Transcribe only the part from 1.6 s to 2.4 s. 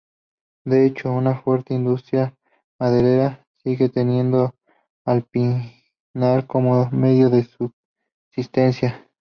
industria